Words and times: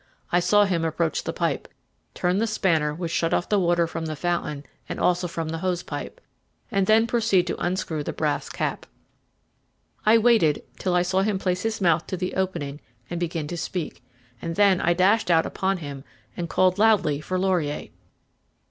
I 0.31 0.39
saw 0.39 0.65
him 0.65 0.83
approach 0.83 1.25
the 1.25 1.31
pipe, 1.31 1.67
turn 2.15 2.39
the 2.39 2.47
spanner 2.47 2.91
which 2.91 3.11
shut 3.11 3.35
off 3.35 3.49
the 3.49 3.59
water 3.59 3.85
from 3.85 4.07
the 4.07 4.15
fountain 4.15 4.63
and 4.89 4.99
also 4.99 5.27
from 5.27 5.49
the 5.49 5.59
hose 5.59 5.83
pipe, 5.83 6.19
and 6.71 6.87
then 6.87 7.05
proceed 7.05 7.45
to 7.45 7.63
unscrew 7.63 8.01
the 8.03 8.11
brass 8.11 8.49
cap. 8.49 8.87
I 10.03 10.17
waited 10.17 10.63
till 10.79 10.95
I 10.95 11.03
saw 11.03 11.21
him 11.21 11.37
place 11.37 11.61
his 11.61 11.79
mouth 11.79 12.07
to 12.07 12.17
the 12.17 12.33
opening 12.33 12.81
and 13.11 13.19
begin 13.19 13.45
to 13.49 13.57
speak, 13.57 14.03
and 14.41 14.55
then 14.55 14.81
I 14.81 14.93
dashed 14.93 15.29
out 15.29 15.45
upon 15.45 15.77
him 15.77 16.03
and 16.35 16.49
called 16.49 16.79
loudly 16.79 17.21
for 17.21 17.37
Laurier. 17.37 17.89